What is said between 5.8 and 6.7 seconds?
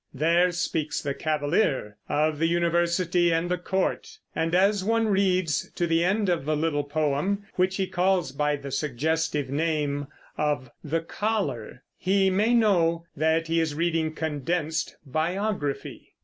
the end of the